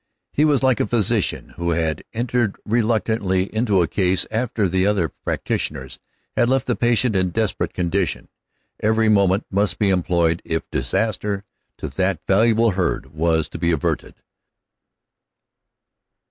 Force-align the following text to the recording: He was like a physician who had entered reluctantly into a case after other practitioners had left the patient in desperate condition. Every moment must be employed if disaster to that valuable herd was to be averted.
He 0.31 0.45
was 0.45 0.63
like 0.63 0.79
a 0.79 0.87
physician 0.87 1.49
who 1.57 1.69
had 1.69 2.03
entered 2.11 2.55
reluctantly 2.65 3.53
into 3.53 3.83
a 3.83 3.87
case 3.87 4.25
after 4.31 4.63
other 4.63 5.09
practitioners 5.09 5.99
had 6.35 6.49
left 6.49 6.65
the 6.65 6.75
patient 6.75 7.15
in 7.15 7.29
desperate 7.29 7.71
condition. 7.75 8.27
Every 8.79 9.09
moment 9.09 9.45
must 9.51 9.77
be 9.77 9.91
employed 9.91 10.41
if 10.43 10.67
disaster 10.71 11.43
to 11.77 11.87
that 11.87 12.19
valuable 12.25 12.71
herd 12.71 13.13
was 13.13 13.47
to 13.49 13.59
be 13.59 13.71
averted. 13.71 14.15